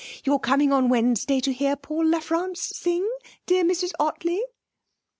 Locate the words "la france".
2.07-2.59